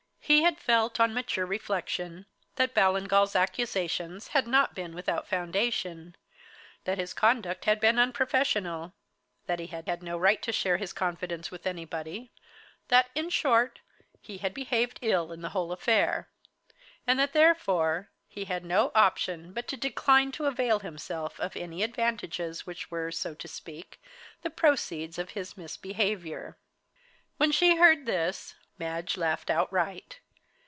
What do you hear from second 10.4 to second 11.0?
to share his